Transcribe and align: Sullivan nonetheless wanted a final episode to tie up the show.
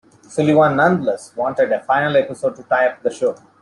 Sullivan 0.27 0.77
nonetheless 0.77 1.35
wanted 1.35 1.71
a 1.71 1.79
final 1.81 2.17
episode 2.17 2.55
to 2.55 2.63
tie 2.63 2.87
up 2.87 3.03
the 3.03 3.11
show. 3.11 3.35